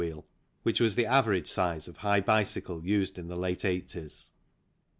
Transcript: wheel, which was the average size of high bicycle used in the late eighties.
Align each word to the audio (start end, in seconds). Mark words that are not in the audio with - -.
wheel, 0.01 0.25
which 0.63 0.79
was 0.79 0.95
the 0.95 1.05
average 1.05 1.45
size 1.47 1.87
of 1.87 1.97
high 1.97 2.19
bicycle 2.19 2.83
used 2.83 3.19
in 3.19 3.27
the 3.27 3.35
late 3.37 3.63
eighties. 3.63 4.31